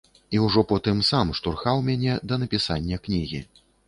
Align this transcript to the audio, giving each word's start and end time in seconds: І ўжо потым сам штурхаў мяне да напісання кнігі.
І 0.35 0.39
ўжо 0.43 0.61
потым 0.69 1.03
сам 1.09 1.33
штурхаў 1.39 1.83
мяне 1.89 2.15
да 2.31 2.39
напісання 2.45 2.99
кнігі. 3.05 3.43